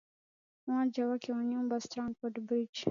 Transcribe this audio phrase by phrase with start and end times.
[0.67, 2.79] uwanja wake wa nyumbani stanford bridge